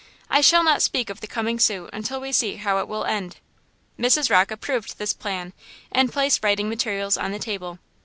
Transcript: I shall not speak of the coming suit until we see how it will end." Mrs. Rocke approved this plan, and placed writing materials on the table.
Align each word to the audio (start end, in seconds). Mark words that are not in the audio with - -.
I 0.31 0.41
shall 0.41 0.63
not 0.63 0.81
speak 0.81 1.11
of 1.11 1.21
the 1.21 1.27
coming 1.27 1.59
suit 1.59 1.91
until 1.93 2.19
we 2.19 2.31
see 2.31 2.55
how 2.55 2.79
it 2.79 2.87
will 2.87 3.05
end." 3.05 3.37
Mrs. 3.99 4.31
Rocke 4.31 4.49
approved 4.49 4.97
this 4.97 5.13
plan, 5.13 5.53
and 5.91 6.11
placed 6.11 6.43
writing 6.43 6.67
materials 6.67 7.17
on 7.17 7.31
the 7.31 7.37
table. 7.37 7.77